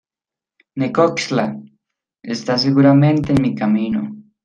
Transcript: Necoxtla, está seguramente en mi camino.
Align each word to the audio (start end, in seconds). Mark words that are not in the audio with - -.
Necoxtla, 0.79 1.45
está 2.23 2.57
seguramente 2.57 3.33
en 3.33 3.41
mi 3.43 3.53
camino. 3.53 4.15